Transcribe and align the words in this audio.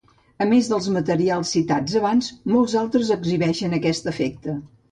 A 0.45 0.45
més 0.53 0.69
dels 0.71 0.87
materials 0.95 1.51
citats 1.57 1.99
abans, 2.01 2.31
molts 2.55 2.75
altres 2.83 3.15
exhibeixen 3.19 3.79
aquest 3.83 4.13
efecte. 4.17 4.61